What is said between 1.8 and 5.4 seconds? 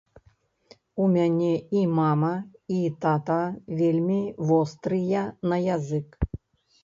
і мама, і тата вельмі вострыя